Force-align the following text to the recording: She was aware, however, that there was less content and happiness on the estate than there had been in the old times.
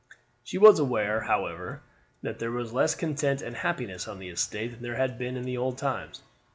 She 0.43 0.57
was 0.57 0.79
aware, 0.79 1.25
however, 1.25 1.83
that 2.23 2.39
there 2.39 2.49
was 2.51 2.73
less 2.73 2.95
content 2.95 3.43
and 3.43 3.55
happiness 3.57 4.07
on 4.07 4.17
the 4.17 4.29
estate 4.29 4.71
than 4.71 4.81
there 4.81 4.95
had 4.95 5.19
been 5.19 5.37
in 5.37 5.43
the 5.43 5.57
old 5.59 5.77
times. 5.77 6.23